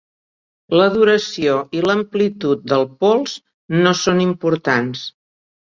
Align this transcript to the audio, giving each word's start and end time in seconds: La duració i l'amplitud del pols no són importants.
La 0.79 0.87
duració 0.95 1.57
i 1.81 1.83
l'amplitud 1.89 2.65
del 2.73 2.87
pols 3.05 3.37
no 3.85 3.95
són 4.03 4.27
importants. 4.29 5.09